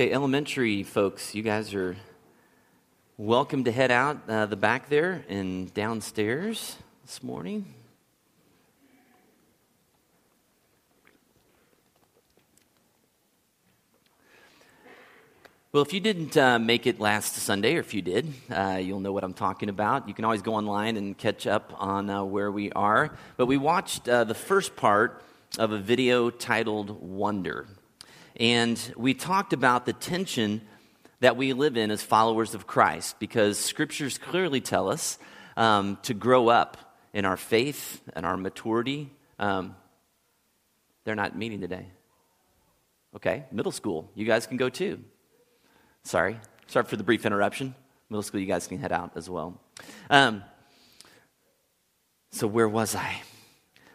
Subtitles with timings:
[0.00, 1.94] Okay, elementary folks, you guys are
[3.18, 7.66] welcome to head out uh, the back there and downstairs this morning.
[15.70, 19.00] Well, if you didn't uh, make it last Sunday, or if you did, uh, you'll
[19.00, 20.08] know what I'm talking about.
[20.08, 23.14] You can always go online and catch up on uh, where we are.
[23.36, 25.22] But we watched uh, the first part
[25.58, 27.66] of a video titled Wonder.
[28.40, 30.62] And we talked about the tension
[31.20, 35.18] that we live in as followers of Christ, because scriptures clearly tell us
[35.58, 36.78] um, to grow up
[37.12, 39.12] in our faith and our maturity.
[39.38, 39.76] Um,
[41.04, 41.86] they're not meeting today.
[43.14, 44.10] Okay, middle school.
[44.14, 45.04] You guys can go too.
[46.04, 46.40] Sorry.
[46.66, 47.74] Sorry for the brief interruption.
[48.08, 49.60] Middle school, you guys can head out as well.
[50.08, 50.42] Um,
[52.32, 53.20] so, where was I?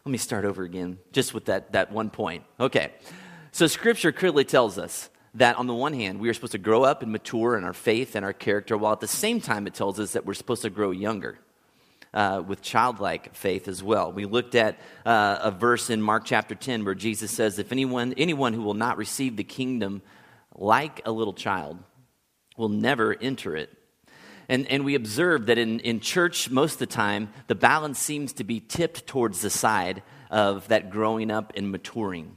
[0.05, 2.43] Let me start over again, just with that, that one point.
[2.59, 2.91] Okay.
[3.55, 6.83] So, Scripture clearly tells us that on the one hand, we are supposed to grow
[6.83, 9.73] up and mature in our faith and our character, while at the same time, it
[9.73, 11.39] tells us that we're supposed to grow younger.
[12.13, 14.11] Uh, with childlike faith as well.
[14.11, 18.13] We looked at uh, a verse in Mark chapter 10 where Jesus says, If anyone,
[18.17, 20.01] anyone who will not receive the kingdom
[20.53, 21.79] like a little child
[22.57, 23.69] will never enter it.
[24.49, 28.33] And, and we observe that in, in church, most of the time, the balance seems
[28.33, 32.35] to be tipped towards the side of that growing up and maturing.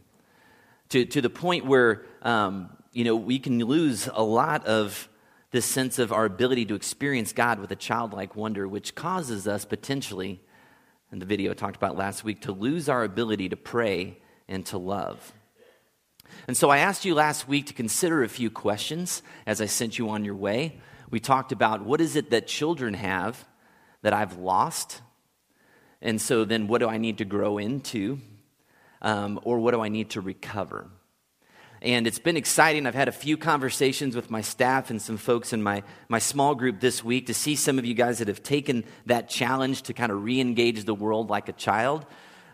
[0.90, 5.08] To, to the point where, um, you know, we can lose a lot of
[5.50, 9.64] this sense of our ability to experience God with a childlike wonder, which causes us
[9.64, 10.40] potentially,
[11.12, 14.64] in the video I talked about last week, to lose our ability to pray and
[14.66, 15.34] to love.
[16.46, 19.98] And so I asked you last week to consider a few questions as I sent
[19.98, 20.80] you on your way.
[21.10, 23.46] We talked about what is it that children have
[24.02, 25.02] that I've lost?
[26.00, 28.20] And so then what do I need to grow into?
[29.00, 30.90] Um, or what do I need to recover?
[31.80, 32.86] And it's been exciting.
[32.86, 36.56] I've had a few conversations with my staff and some folks in my, my small
[36.56, 39.92] group this week to see some of you guys that have taken that challenge to
[39.92, 42.04] kind of re engage the world like a child.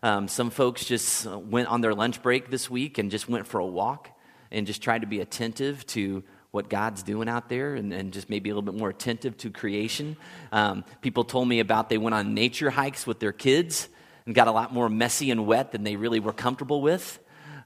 [0.02, 3.58] Um, some folks just went on their lunch break this week and just went for
[3.60, 4.10] a walk
[4.50, 8.28] and just tried to be attentive to what God's doing out there and, and just
[8.28, 10.19] maybe a little bit more attentive to creation.
[10.52, 13.88] Um, people told me about they went on nature hikes with their kids
[14.26, 17.18] and got a lot more messy and wet than they really were comfortable with.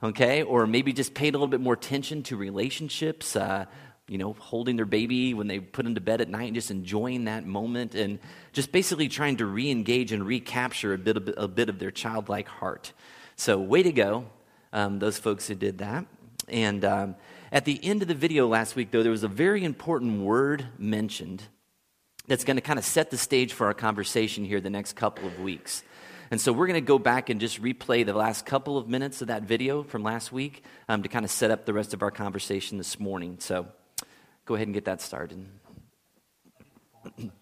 [0.02, 3.34] Okay, or maybe just paid a little bit more attention to relationships.
[3.34, 3.66] Uh,
[4.08, 6.70] you know, holding their baby when they put them to bed at night and just
[6.70, 8.18] enjoying that moment and
[8.52, 11.90] just basically trying to re engage and recapture a bit, of, a bit of their
[11.90, 12.92] childlike heart.
[13.36, 14.24] So, way to go,
[14.72, 16.06] um, those folks who did that.
[16.48, 17.16] And um,
[17.52, 20.66] at the end of the video last week, though, there was a very important word
[20.78, 21.42] mentioned
[22.26, 25.26] that's going to kind of set the stage for our conversation here the next couple
[25.26, 25.82] of weeks.
[26.30, 29.22] And so we're going to go back and just replay the last couple of minutes
[29.22, 32.02] of that video from last week um, to kind of set up the rest of
[32.02, 33.36] our conversation this morning.
[33.40, 33.66] So
[34.44, 35.46] go ahead and get that started.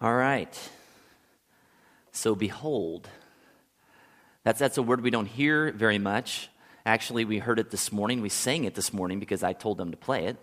[0.00, 0.58] All right.
[2.12, 3.08] So, behold.
[4.44, 6.50] That's, that's a word we don't hear very much.
[6.84, 8.20] Actually, we heard it this morning.
[8.20, 10.36] We sang it this morning because I told them to play it,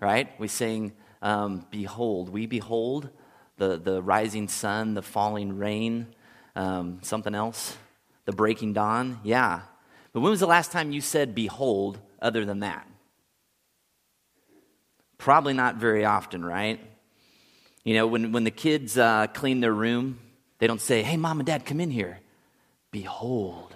[0.00, 0.28] right?
[0.38, 0.92] We sang,
[1.22, 2.28] um, Behold.
[2.28, 3.10] We behold
[3.56, 6.06] the, the rising sun, the falling rain,
[6.54, 7.76] um, something else,
[8.26, 9.18] the breaking dawn.
[9.24, 9.62] Yeah.
[10.12, 12.86] But when was the last time you said behold other than that?
[15.18, 16.80] Probably not very often, right?
[17.84, 20.18] You know, when, when the kids uh, clean their room,
[20.58, 22.18] they don't say, hey, mom and dad, come in here.
[22.90, 23.74] Behold.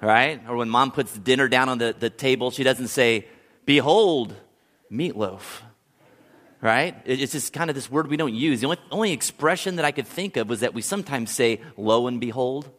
[0.00, 0.40] right?
[0.48, 3.28] Or when mom puts dinner down on the, the table, she doesn't say,
[3.64, 4.34] behold,
[4.90, 5.60] meatloaf.
[6.60, 6.96] Right?
[7.04, 8.60] It's just kind of this word we don't use.
[8.60, 12.06] The only, only expression that I could think of was that we sometimes say, lo
[12.06, 12.70] and behold,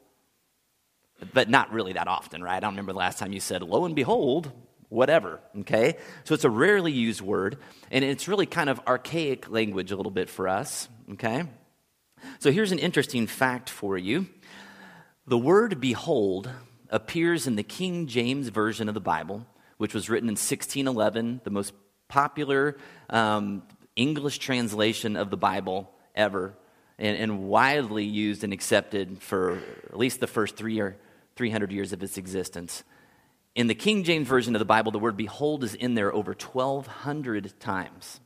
[1.34, 2.56] but not really that often, right?
[2.56, 4.52] I don't remember the last time you said, lo and behold,
[4.90, 5.98] whatever, okay?
[6.24, 7.58] So it's a rarely used word,
[7.92, 11.44] and it's really kind of archaic language a little bit for us, okay?
[12.40, 14.28] So here's an interesting fact for you
[15.26, 16.50] the word behold
[16.90, 19.46] appears in the King James Version of the Bible,
[19.78, 21.74] which was written in 1611, the most
[22.08, 22.78] popular
[23.10, 23.64] um,
[23.96, 26.54] English translation of the Bible ever,
[27.00, 30.96] and, and, widely used and accepted for at least the first three or
[31.36, 32.84] 300 years of its existence.
[33.56, 36.32] In the King James Version of the Bible, the word behold is in there over
[36.32, 38.20] 1,200 times.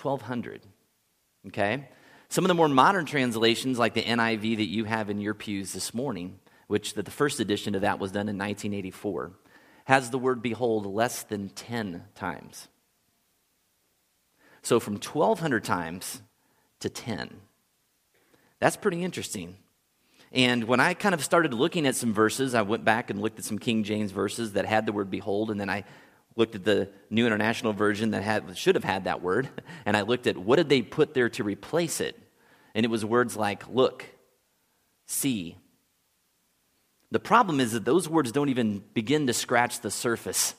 [0.00, 0.62] 1,200.
[1.46, 1.88] Okay?
[2.28, 5.72] Some of the more modern translations, like the NIV that you have in your pews
[5.72, 9.32] this morning, which the first edition of that was done in 1984,
[9.84, 12.68] has the word behold less than 10 times.
[14.62, 16.22] So from 1,200 times
[16.80, 17.40] to 10.
[18.58, 19.56] That's pretty interesting.
[20.32, 23.38] And when I kind of started looking at some verses, I went back and looked
[23.38, 25.84] at some King James verses that had the word behold, and then I
[26.36, 29.48] looked at the New International Version that had, should have had that word,
[29.84, 32.18] and I looked at what did they put there to replace it.
[32.74, 34.06] And it was words like look,
[35.06, 35.58] see.
[37.10, 40.54] The problem is that those words don't even begin to scratch the surface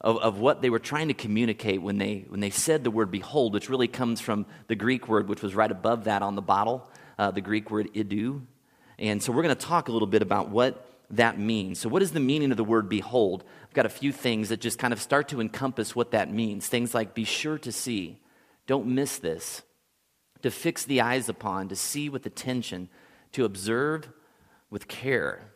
[0.00, 3.10] of, of what they were trying to communicate when they, when they said the word
[3.10, 6.42] behold, which really comes from the Greek word, which was right above that on the
[6.42, 8.42] bottle, uh, the Greek word idu.
[9.00, 11.80] And so we're going to talk a little bit about what that means.
[11.80, 13.42] So, what is the meaning of the word behold?
[13.64, 16.68] I've got a few things that just kind of start to encompass what that means.
[16.68, 18.20] Things like be sure to see,
[18.66, 19.62] don't miss this,
[20.42, 22.88] to fix the eyes upon, to see with attention,
[23.32, 24.08] to observe
[24.68, 25.50] with care.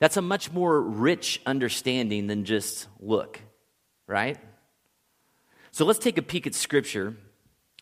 [0.00, 3.40] That's a much more rich understanding than just look,
[4.06, 4.38] right?
[5.70, 7.16] So let's take a peek at Scripture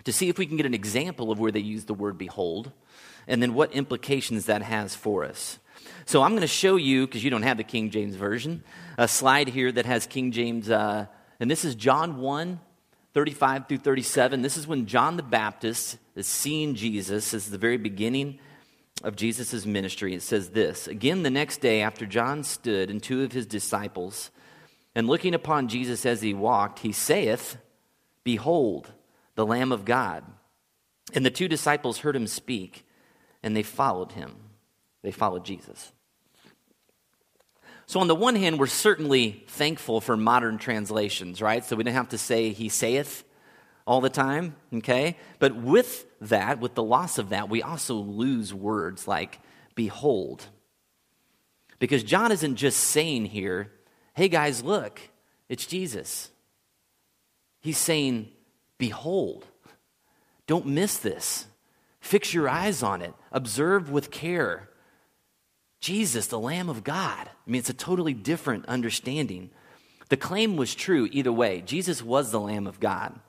[0.05, 2.73] to see if we can get an example of where they use the word behold
[3.27, 5.59] and then what implications that has for us.
[6.05, 8.65] So I'm going to show you, because you don't have the King James Version,
[8.99, 11.07] a slide here that has King James, uh,
[11.39, 12.61] and this is John 1
[13.15, 14.41] 35 through 37.
[14.41, 17.31] This is when John the Baptist is seeing Jesus.
[17.31, 18.39] This is the very beginning
[19.03, 20.15] of Jesus' ministry.
[20.15, 24.31] It says this Again, the next day, after John stood and two of his disciples,
[24.95, 27.57] and looking upon Jesus as he walked, he saith,
[28.25, 28.93] Behold,
[29.35, 30.25] the Lamb of God.
[31.15, 32.87] And the two disciples heard him speak
[33.43, 34.37] and they followed him.
[35.03, 35.93] They followed Jesus.
[37.87, 41.65] So, on the one hand, we're certainly thankful for modern translations, right?
[41.65, 43.25] So we don't have to say, He saith
[43.87, 45.17] all the time, okay?
[45.39, 49.41] But with that, with the loss of that, we also lose words like
[49.75, 50.47] behold.
[51.79, 53.73] Because John isn't just saying here,
[54.15, 55.01] hey guys, look,
[55.49, 56.31] it's Jesus.
[57.61, 58.29] He's saying,
[58.83, 59.47] behold,
[60.49, 61.47] don't miss this.
[62.01, 63.15] Fix your eyes on it.
[63.31, 64.69] Observe with care.
[65.79, 67.29] Jesus, the Lamb of God.
[67.29, 69.51] I mean, it's a totally different understanding.
[70.09, 71.63] The claim was true either way.
[71.65, 73.21] Jesus was the Lamb of God.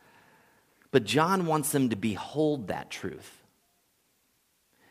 [0.89, 3.43] But John wants them to behold that truth.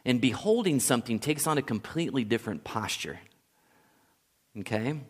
[0.05, 3.19] And beholding something takes on a completely different posture.
[4.61, 5.01] Okay?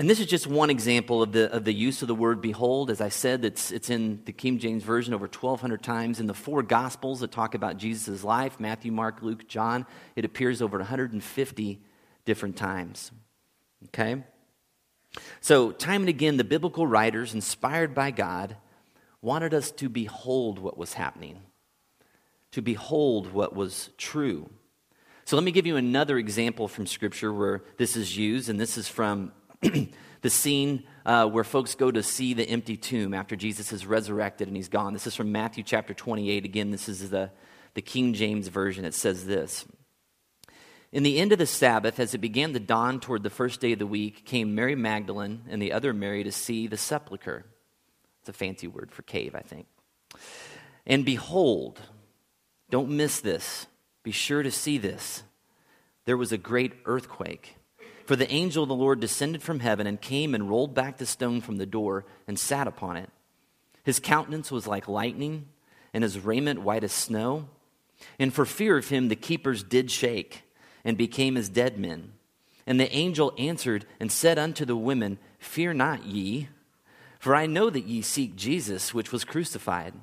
[0.00, 2.90] And this is just one example of the, of the use of the word behold.
[2.90, 6.20] As I said, it's, it's in the King James Version over 1,200 times.
[6.20, 9.84] In the four Gospels that talk about Jesus' life Matthew, Mark, Luke, John
[10.16, 11.82] it appears over 150
[12.24, 13.12] different times.
[13.88, 14.24] Okay?
[15.42, 18.56] So, time and again, the biblical writers, inspired by God,
[19.20, 21.42] wanted us to behold what was happening,
[22.52, 24.48] to behold what was true.
[25.26, 28.78] So, let me give you another example from Scripture where this is used, and this
[28.78, 29.32] is from
[30.22, 34.48] the scene uh, where folks go to see the empty tomb after Jesus is resurrected
[34.48, 34.92] and he's gone.
[34.92, 36.44] This is from Matthew chapter 28.
[36.44, 37.30] Again, this is the,
[37.74, 38.84] the King James Version.
[38.84, 39.66] It says this
[40.92, 43.72] In the end of the Sabbath, as it began to dawn toward the first day
[43.72, 47.44] of the week, came Mary Magdalene and the other Mary to see the sepulchre.
[48.20, 49.66] It's a fancy word for cave, I think.
[50.86, 51.80] And behold,
[52.70, 53.66] don't miss this,
[54.02, 55.22] be sure to see this.
[56.04, 57.56] There was a great earthquake.
[58.10, 61.06] For the angel of the Lord descended from heaven and came and rolled back the
[61.06, 63.08] stone from the door and sat upon it.
[63.84, 65.46] His countenance was like lightning,
[65.94, 67.46] and his raiment white as snow.
[68.18, 70.42] And for fear of him, the keepers did shake
[70.84, 72.14] and became as dead men.
[72.66, 76.48] And the angel answered and said unto the women, Fear not ye,
[77.20, 79.94] for I know that ye seek Jesus, which was crucified.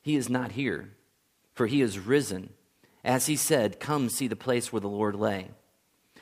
[0.00, 0.94] He is not here,
[1.52, 2.54] for he is risen.
[3.04, 5.50] As he said, Come see the place where the Lord lay.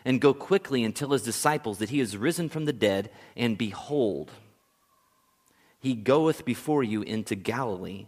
[0.07, 3.59] And go quickly and tell his disciples that he is risen from the dead, and
[3.59, 4.31] behold,
[5.81, 8.07] he goeth before you into Galilee.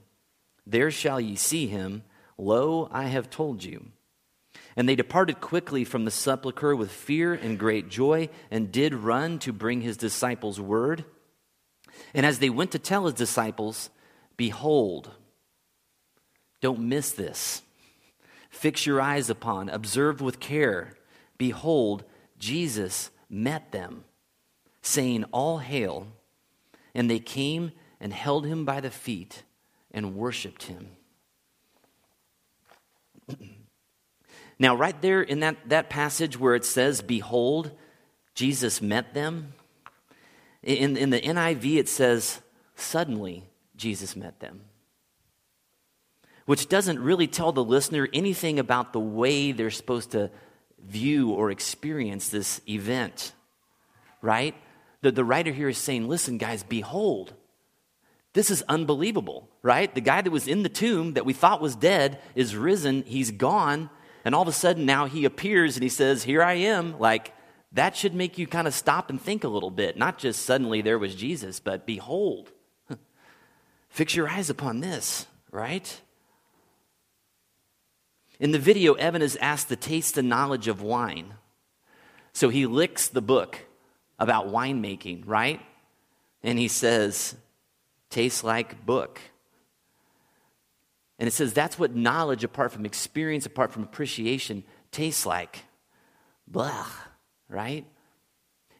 [0.64, 2.04] There shall ye see him.
[2.38, 3.88] Lo, I have told you.
[4.76, 9.40] And they departed quickly from the sepulchre with fear and great joy, and did run
[9.40, 11.04] to bring his disciples word.
[12.14, 13.90] And as they went to tell his disciples,
[14.36, 15.10] behold,
[16.60, 17.62] don't miss this.
[18.50, 20.94] Fix your eyes upon, observe with care.
[21.38, 22.04] Behold,
[22.38, 24.04] Jesus met them,
[24.82, 26.08] saying, All hail.
[26.94, 29.44] And they came and held him by the feet
[29.90, 30.88] and worshiped him.
[34.58, 37.70] now, right there in that, that passage where it says, Behold,
[38.34, 39.52] Jesus met them,
[40.62, 42.40] in, in the NIV it says,
[42.74, 43.44] Suddenly
[43.76, 44.62] Jesus met them.
[46.46, 50.30] Which doesn't really tell the listener anything about the way they're supposed to
[50.86, 53.32] view or experience this event,
[54.22, 54.54] right?
[55.02, 57.34] The, the writer here is saying, Listen, guys, behold,
[58.32, 59.92] this is unbelievable, right?
[59.94, 63.30] The guy that was in the tomb that we thought was dead is risen, he's
[63.30, 63.90] gone,
[64.24, 66.98] and all of a sudden now he appears and he says, Here I am.
[66.98, 67.32] Like,
[67.72, 69.96] that should make you kind of stop and think a little bit.
[69.96, 72.50] Not just suddenly there was Jesus, but behold.
[73.88, 76.00] Fix your eyes upon this, right?
[78.40, 81.34] In the video, Evan is asked to taste the knowledge of wine.
[82.32, 83.58] So he licks the book
[84.18, 85.60] about winemaking, right?
[86.42, 87.34] And he says,
[88.10, 89.20] tastes like book.
[91.18, 95.64] And it says that's what knowledge, apart from experience, apart from appreciation, tastes like.
[96.46, 96.86] Blah,
[97.48, 97.84] right?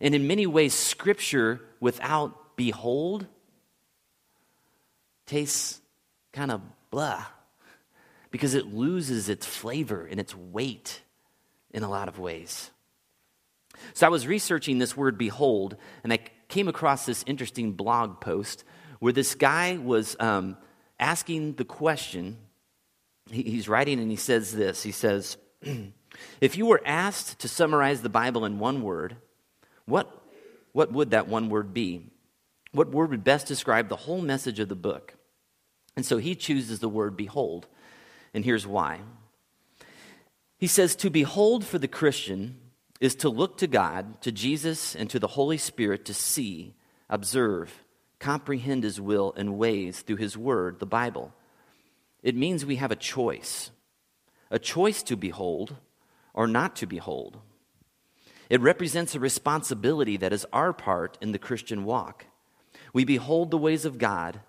[0.00, 3.26] And in many ways, scripture without behold
[5.26, 5.80] tastes
[6.32, 7.24] kind of blah
[8.30, 11.02] because it loses its flavor and its weight
[11.70, 12.70] in a lot of ways.
[13.94, 16.18] So I was researching this word behold, and I
[16.48, 18.64] came across this interesting blog post
[18.98, 20.56] where this guy was um,
[20.98, 22.38] asking the question.
[23.30, 25.36] He, he's writing and he says this He says,
[26.40, 29.16] If you were asked to summarize the Bible in one word,
[29.84, 30.10] what,
[30.72, 32.10] what would that one word be?
[32.72, 35.14] What word would best describe the whole message of the book?
[35.96, 37.66] And so he chooses the word behold.
[38.34, 39.00] And here's why.
[40.58, 42.58] He says, To behold for the Christian
[43.00, 46.74] is to look to God, to Jesus, and to the Holy Spirit to see,
[47.08, 47.84] observe,
[48.18, 51.32] comprehend His will and ways through His Word, the Bible.
[52.22, 53.70] It means we have a choice
[54.50, 55.76] a choice to behold
[56.32, 57.38] or not to behold.
[58.48, 62.24] It represents a responsibility that is our part in the Christian walk.
[62.94, 64.40] We behold the ways of God,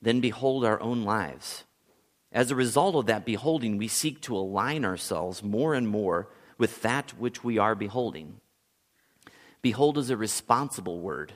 [0.00, 1.64] then behold our own lives.
[2.32, 6.82] As a result of that beholding, we seek to align ourselves more and more with
[6.82, 8.40] that which we are beholding.
[9.62, 11.32] Behold is a responsible word.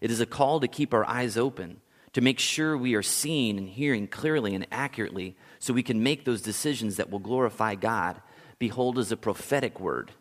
[0.00, 1.80] It is a call to keep our eyes open,
[2.12, 6.24] to make sure we are seeing and hearing clearly and accurately so we can make
[6.24, 8.20] those decisions that will glorify God.
[8.58, 10.12] Behold is a prophetic word.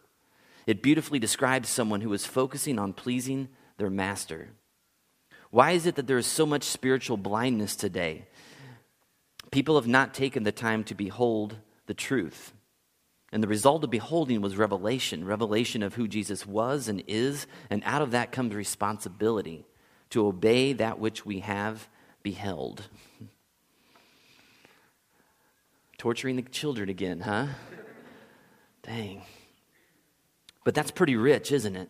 [0.67, 3.47] It beautifully describes someone who is focusing on pleasing
[3.77, 4.49] their master.
[5.51, 8.27] Why is it that there is so much spiritual blindness today?
[9.51, 12.53] People have not taken the time to behold the truth.
[13.31, 17.47] And the result of beholding was revelation revelation of who Jesus was and is.
[17.69, 19.65] And out of that comes responsibility
[20.11, 21.87] to obey that which we have
[22.23, 22.83] beheld.
[25.97, 27.47] Torturing the children again, huh?
[28.83, 29.23] Dang.
[30.63, 31.89] But that's pretty rich, isn't it?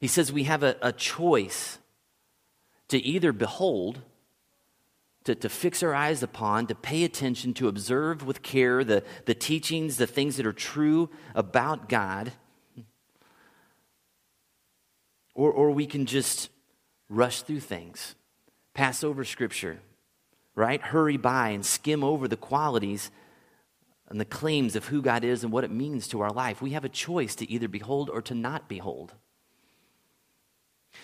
[0.00, 1.78] He says we have a, a choice
[2.88, 4.00] to either behold
[5.24, 9.34] to, to fix our eyes upon, to pay attention, to observe with care the, the
[9.34, 12.32] teachings, the things that are true about God.
[15.34, 16.50] Or, or we can just
[17.08, 18.14] rush through things,
[18.74, 19.80] pass over Scripture,
[20.54, 20.80] right?
[20.80, 23.10] Hurry by and skim over the qualities
[24.08, 26.60] and the claims of who God is and what it means to our life.
[26.60, 29.14] We have a choice to either behold or to not behold.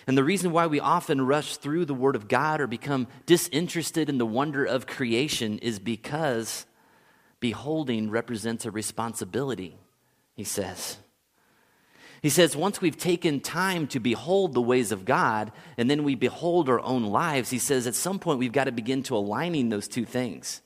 [0.07, 4.09] And the reason why we often rush through the Word of God or become disinterested
[4.09, 6.65] in the wonder of creation is because
[7.39, 9.77] beholding represents a responsibility,
[10.35, 10.97] he says.
[12.21, 16.15] He says, once we've taken time to behold the ways of God and then we
[16.15, 19.69] behold our own lives, he says, at some point we've got to begin to aligning
[19.69, 20.61] those two things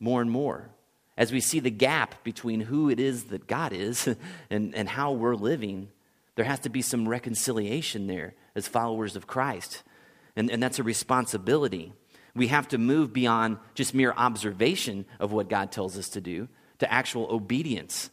[0.00, 0.70] more and more.
[1.16, 4.08] As we see the gap between who it is that God is
[4.50, 5.90] and, and how we're living,
[6.34, 9.82] there has to be some reconciliation there as followers of Christ.
[10.36, 11.92] And, and that's a responsibility.
[12.34, 16.48] We have to move beyond just mere observation of what God tells us to do
[16.78, 18.10] to actual obedience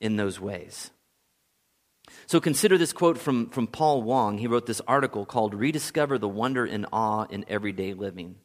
[0.00, 0.90] in those ways.
[2.26, 4.38] So consider this quote from, from Paul Wong.
[4.38, 8.36] He wrote this article called Rediscover the Wonder and Awe in Everyday Living.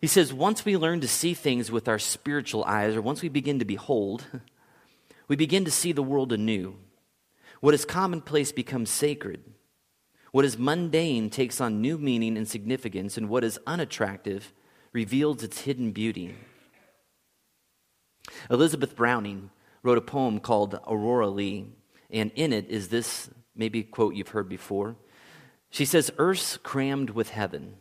[0.00, 3.28] He says, once we learn to see things with our spiritual eyes, or once we
[3.28, 4.24] begin to behold,
[5.28, 6.76] we begin to see the world anew.
[7.60, 9.44] What is commonplace becomes sacred.
[10.32, 14.52] What is mundane takes on new meaning and significance, and what is unattractive
[14.92, 16.34] reveals its hidden beauty.
[18.48, 19.50] Elizabeth Browning
[19.82, 21.66] wrote a poem called Aurora Leigh,
[22.10, 24.96] and in it is this maybe quote you've heard before.
[25.68, 27.76] She says, Earth's crammed with heaven,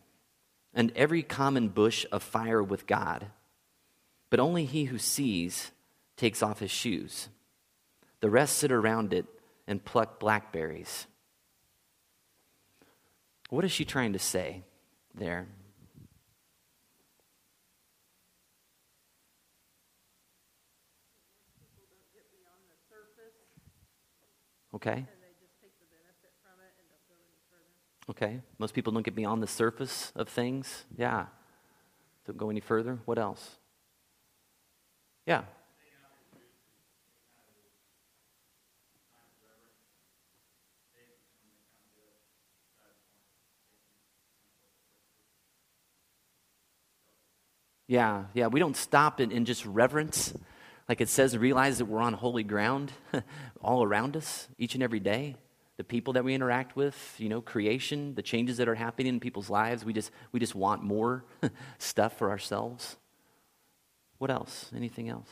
[0.74, 3.28] and every common bush afire with God,
[4.30, 5.72] but only he who sees
[6.18, 7.30] takes off his shoes.
[8.20, 9.26] The rest sit around it
[9.70, 11.06] and pluck blackberries.
[13.50, 14.64] What is she trying to say
[15.14, 15.48] there?
[24.74, 25.06] Okay.
[28.10, 28.42] Okay.
[28.58, 30.86] Most people don't get beyond the surface of things.
[30.98, 31.28] Yeah.
[32.26, 32.98] Don't go any further.
[33.06, 33.58] What else?
[35.28, 35.44] Yeah.
[47.90, 48.48] Yeah, yeah.
[48.50, 50.34] We don't stop in, in just reverence.
[50.90, 52.94] Like it says, realize that we're on holy ground
[53.64, 55.38] all around us each and every day.
[55.78, 59.22] The people that we interact with, you know, creation, the changes that are happening in
[59.22, 59.86] people's lives.
[59.86, 61.26] We just, we just want more
[61.80, 62.98] stuff for ourselves.
[64.20, 64.72] What else?
[64.76, 65.30] Anything else?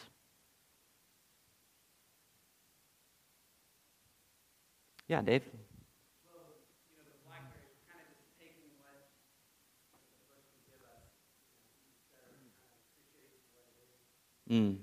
[5.08, 5.44] Yeah, Dave?
[14.50, 14.78] Mm.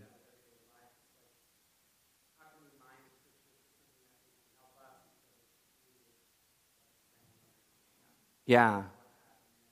[8.46, 8.82] Yeah.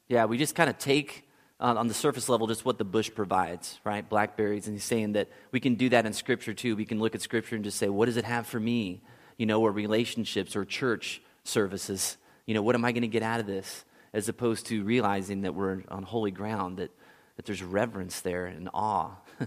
[0.09, 1.29] Yeah, we just kind of take
[1.61, 4.07] uh, on the surface level just what the bush provides, right?
[4.09, 4.67] Blackberries.
[4.67, 6.75] And he's saying that we can do that in Scripture too.
[6.75, 9.03] We can look at Scripture and just say, what does it have for me?
[9.37, 12.17] You know, or relationships or church services.
[12.47, 13.85] You know, what am I going to get out of this?
[14.13, 16.91] As opposed to realizing that we're on holy ground, that,
[17.37, 19.13] that there's reverence there and awe.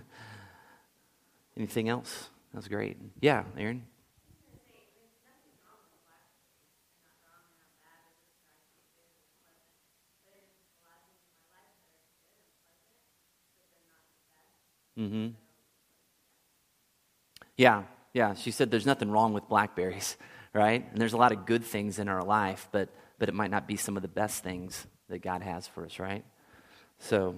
[1.58, 2.30] Anything else?
[2.54, 2.98] That's great.
[3.22, 3.86] Yeah, Aaron?
[14.98, 15.28] Mm-hmm.
[17.58, 18.34] Yeah, yeah.
[18.34, 20.18] She said there's nothing wrong with blackberries,
[20.54, 20.86] right?
[20.92, 23.68] And there's a lot of good things in our life, but but it might not
[23.68, 26.26] be some of the best things that God has for us, right?
[27.00, 27.36] So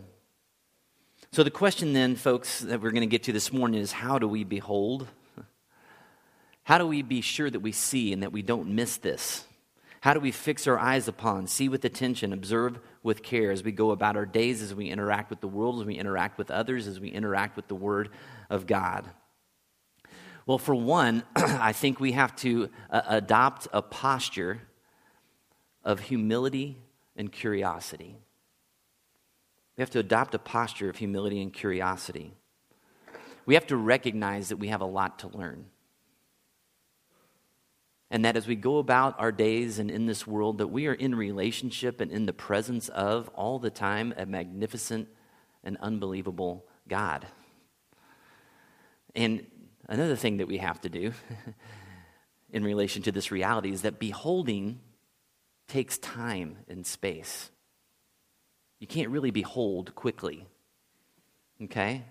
[1.31, 4.17] so, the question then, folks, that we're going to get to this morning is how
[4.17, 5.07] do we behold?
[6.63, 9.45] How do we be sure that we see and that we don't miss this?
[10.01, 13.71] How do we fix our eyes upon, see with attention, observe with care as we
[13.71, 16.87] go about our days, as we interact with the world, as we interact with others,
[16.87, 18.09] as we interact with the Word
[18.49, 19.05] of God?
[20.45, 24.61] Well, for one, I think we have to uh, adopt a posture
[25.83, 26.77] of humility
[27.15, 28.17] and curiosity.
[29.77, 32.33] We have to adopt a posture of humility and curiosity.
[33.45, 35.67] We have to recognize that we have a lot to learn.
[38.09, 40.93] And that as we go about our days and in this world, that we are
[40.93, 45.09] in relationship and in the presence of all the time a magnificent
[45.63, 47.27] and unbelievable God.
[49.13, 49.45] And
[49.87, 51.11] another thing that we have to do
[52.51, 54.79] in relation to this reality is that beholding
[55.67, 57.51] takes time and space.
[58.79, 60.45] You can't really behold quickly.
[61.63, 62.03] Okay?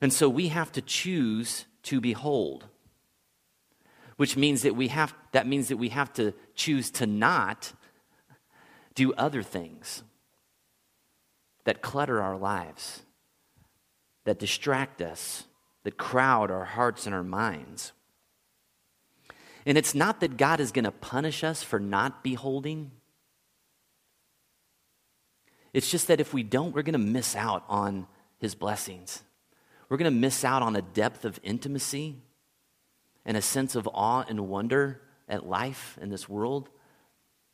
[0.00, 2.66] And so we have to choose to behold.
[4.16, 7.72] Which means that we have that means that we have to choose to not
[8.94, 10.02] do other things
[11.64, 13.02] that clutter our lives,
[14.24, 15.44] that distract us,
[15.84, 17.92] that crowd our hearts and our minds.
[19.64, 22.90] And it's not that God is going to punish us for not beholding.
[25.72, 28.06] It's just that if we don't, we're going to miss out on
[28.38, 29.22] his blessings.
[29.88, 32.16] We're going to miss out on a depth of intimacy
[33.24, 36.68] and a sense of awe and wonder at life in this world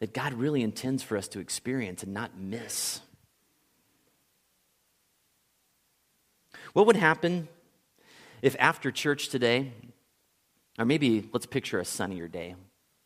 [0.01, 3.01] that God really intends for us to experience and not miss.
[6.73, 7.49] What would happen
[8.43, 9.73] if after church today,
[10.79, 12.57] or maybe let's picture a sunnier day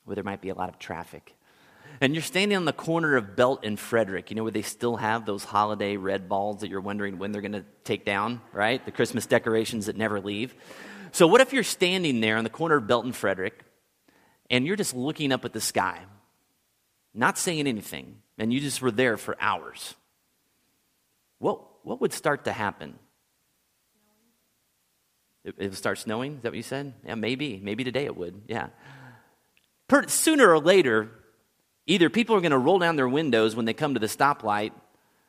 [0.05, 1.35] where there might be a lot of traffic,
[2.01, 4.97] and you're standing on the corner of Belt and Frederick, you know, where they still
[4.97, 8.85] have those holiday red balls that you're wondering when they're going to take down, right?
[8.85, 10.55] The Christmas decorations that never leave.
[11.13, 13.65] So, what if you're standing there on the corner of Belt and Frederick
[14.51, 16.01] and you're just looking up at the sky,
[17.15, 19.95] not saying anything, and you just were there for hours?
[21.39, 22.99] What, what would start to happen?
[25.45, 26.37] It, it would start snowing?
[26.37, 26.95] Is that what you said?
[27.05, 27.61] Yeah, maybe.
[27.63, 28.43] Maybe today it would.
[28.49, 28.69] Yeah.
[29.89, 31.11] Per, sooner or later,
[31.88, 34.70] either people are going to roll down their windows when they come to the stoplight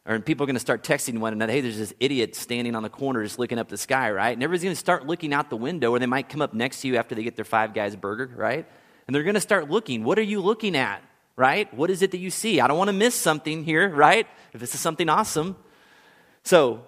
[0.05, 2.83] or people are going to start texting one another, hey, there's this idiot standing on
[2.83, 4.31] the corner just looking up the sky, right?
[4.31, 6.81] And everybody's going to start looking out the window, or they might come up next
[6.81, 8.67] to you after they get their Five Guys burger, right?
[9.07, 10.03] And they're going to start looking.
[10.03, 11.01] What are you looking at,
[11.35, 11.71] right?
[11.73, 12.59] What is it that you see?
[12.59, 14.27] I don't want to miss something here, right?
[14.53, 15.55] If this is something awesome.
[16.43, 16.81] So,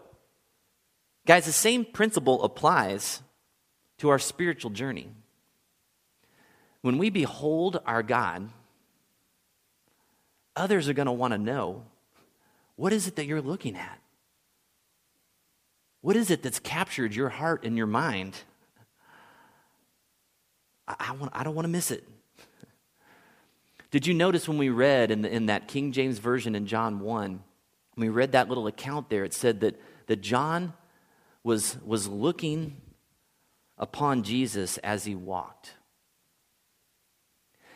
[1.26, 3.22] guys, the same principle applies
[4.00, 5.10] to our spiritual journey.
[6.82, 8.50] When we behold our God,
[10.56, 11.84] others are going to want to know
[12.76, 14.00] what is it that you're looking at?
[16.02, 18.36] What is it that's captured your heart and your mind?
[20.88, 22.08] I, I, want, I don't want to miss it.
[23.92, 27.02] Did you notice when we read in, the, in that King James Version in John
[27.02, 27.44] 1,
[27.96, 30.74] when we read that little account there, it said that, that John
[31.44, 32.78] was, was looking
[33.78, 35.74] upon Jesus as he walked.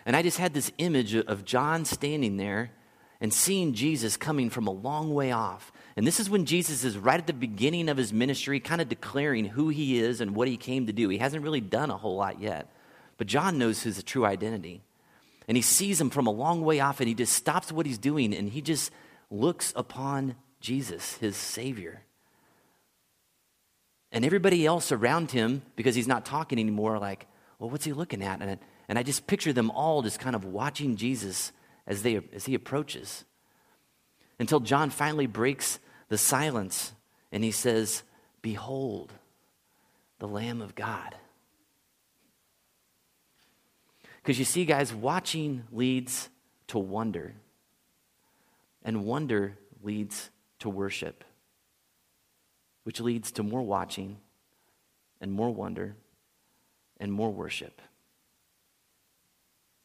[0.06, 2.72] And I just had this image of John standing there
[3.20, 5.72] and seeing Jesus coming from a long way off.
[5.96, 8.90] And this is when Jesus is right at the beginning of his ministry, kind of
[8.90, 11.10] declaring who he is and what he came to do.
[11.10, 12.70] He hasn't really done a whole lot yet,
[13.18, 14.84] but John knows his true identity.
[15.48, 18.00] And he sees him from a long way off, and he just stops what he's
[18.00, 18.92] doing and he just
[19.30, 22.02] looks upon Jesus, his Savior.
[24.12, 27.28] And everybody else around him, because he's not talking anymore, like,
[27.60, 28.42] well, what's he looking at?
[28.42, 31.52] And, and I just picture them all just kind of watching Jesus
[31.88, 33.26] as, they, as he approaches.
[34.40, 36.94] Until John finally breaks the silence
[37.32, 38.04] and he says,
[38.42, 39.14] Behold,
[40.20, 41.16] the Lamb of God.
[44.22, 46.30] Because you see, guys, watching leads
[46.68, 47.36] to wonder,
[48.84, 51.24] and wonder leads to worship,
[52.84, 54.18] which leads to more watching
[55.22, 55.96] and more wonder
[57.00, 57.82] and more worship.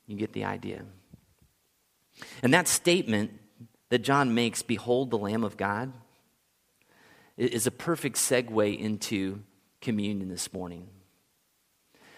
[0.06, 0.84] You get the idea.
[2.42, 3.32] And that statement
[3.90, 5.92] that John makes, Behold the Lamb of God,
[7.36, 9.42] is a perfect segue into
[9.80, 10.88] communion this morning.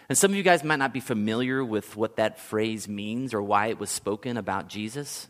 [0.09, 3.43] And some of you guys might not be familiar with what that phrase means or
[3.43, 5.29] why it was spoken about Jesus.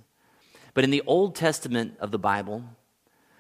[0.75, 2.65] But in the Old Testament of the Bible,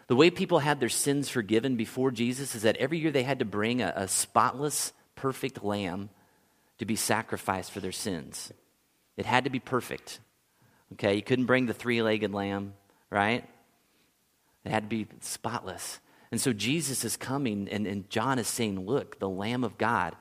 [0.07, 3.39] the way people had their sins forgiven before Jesus is that every year they had
[3.39, 6.11] to bring a, a spotless, perfect lamb
[6.79, 8.53] to be sacrificed for their sins.
[9.17, 10.21] It had to be perfect.
[10.95, 12.75] Okay, you couldn't bring the three legged lamb,
[13.11, 13.49] right?
[14.65, 16.01] It had to be spotless.
[16.31, 20.17] And so Jesus is coming, and, and John is saying, Look, the Lamb of God,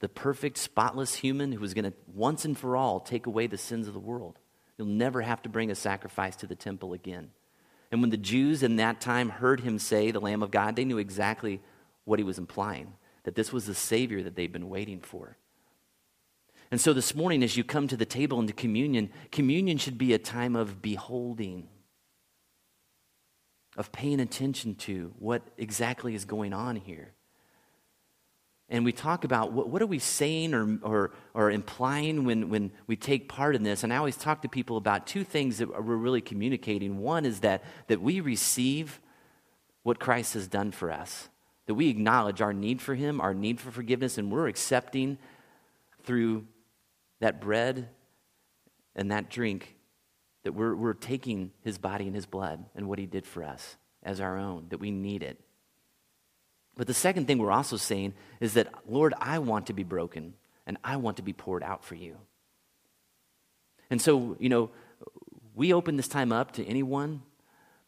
[0.00, 3.58] the perfect, spotless human who is going to once and for all take away the
[3.58, 4.38] sins of the world.
[4.76, 7.30] You'll never have to bring a sacrifice to the temple again.
[7.90, 10.84] And when the Jews in that time heard him say, the Lamb of God, they
[10.84, 11.60] knew exactly
[12.04, 12.92] what he was implying
[13.24, 15.36] that this was the Savior that they'd been waiting for.
[16.70, 20.12] And so this morning, as you come to the table into communion, communion should be
[20.12, 21.68] a time of beholding,
[23.76, 27.12] of paying attention to what exactly is going on here.
[28.68, 32.72] And we talk about what, what are we saying or, or, or implying when, when
[32.86, 33.84] we take part in this.
[33.84, 36.98] And I always talk to people about two things that we're really communicating.
[36.98, 39.00] One is that, that we receive
[39.82, 41.28] what Christ has done for us,
[41.66, 45.18] that we acknowledge our need for Him, our need for forgiveness, and we're accepting
[46.04, 46.46] through
[47.20, 47.88] that bread
[48.94, 49.76] and that drink,
[50.44, 53.76] that we're, we're taking his body and his blood and what he did for us
[54.02, 55.40] as our own, that we need it.
[56.76, 60.34] But the second thing we're also saying is that, Lord, I want to be broken
[60.66, 62.16] and I want to be poured out for you.
[63.90, 64.70] And so, you know,
[65.54, 67.22] we open this time up to anyone,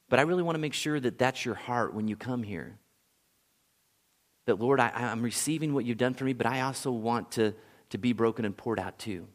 [0.08, 2.78] but I really want to make sure that that's your heart when you come here.
[4.46, 7.54] That, Lord, I, I'm receiving what you've done for me, but I also want to
[7.90, 9.26] to be broken and poured out too.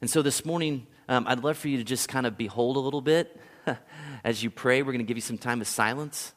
[0.00, 2.80] And so this morning, um, I'd love for you to just kind of behold a
[2.80, 3.38] little bit
[4.24, 4.82] as you pray.
[4.82, 6.32] We're going to give you some time of silence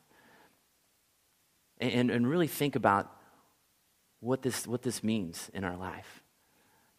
[1.79, 3.11] and, and really think about
[4.19, 6.23] what this, what this means in our life.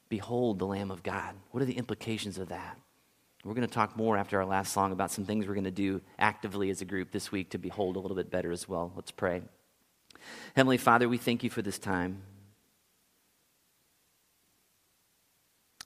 [0.09, 1.35] Behold the Lamb of God.
[1.51, 2.79] What are the implications of that?
[3.45, 5.71] We're going to talk more after our last song about some things we're going to
[5.71, 8.93] do actively as a group this week to behold a little bit better as well.
[8.97, 9.43] Let's pray.
[10.57, 12.23] Heavenly Father, we thank you for this time.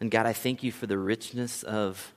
[0.01, 2.14] And God, I thank you for the richness of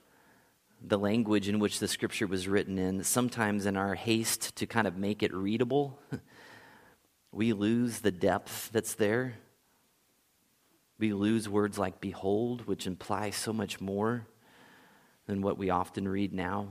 [0.84, 3.02] the language in which the scripture was written in.
[3.04, 5.98] Sometimes, in our haste to kind of make it readable,
[7.32, 9.34] we lose the depth that's there.
[10.98, 14.26] We lose words like behold, which imply so much more
[15.26, 16.68] than what we often read now.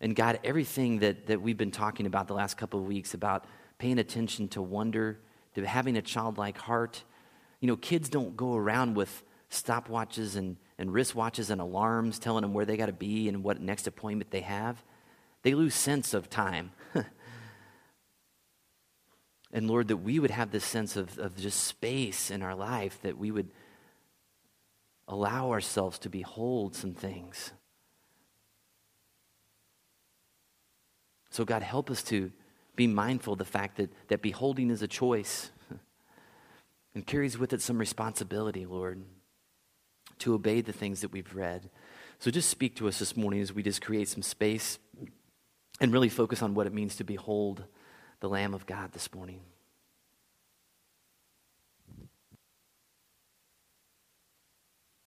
[0.00, 3.44] And God, everything that, that we've been talking about the last couple of weeks about
[3.78, 5.18] paying attention to wonder,
[5.54, 7.02] to having a childlike heart,
[7.60, 12.52] you know, kids don't go around with stopwatches and, and wristwatches and alarms telling them
[12.54, 14.82] where they got to be and what next appointment they have.
[15.42, 16.72] They lose sense of time.
[19.52, 23.00] and Lord, that we would have this sense of, of just space in our life,
[23.02, 23.50] that we would
[25.08, 27.52] allow ourselves to behold some things.
[31.30, 32.32] So, God, help us to
[32.76, 35.50] be mindful of the fact that, that beholding is a choice
[36.94, 39.02] and carries with it some responsibility, Lord,
[40.20, 41.70] to obey the things that we've read.
[42.20, 44.78] So just speak to us this morning as we just create some space
[45.80, 47.64] and really focus on what it means to behold
[48.20, 49.40] the Lamb of God this morning.